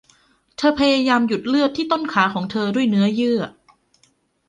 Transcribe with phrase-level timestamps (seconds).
[0.57, 3.41] เธอพยายามหยุดเลือดที่ต้นขาของเธอด้วยเนื้อเยื่อ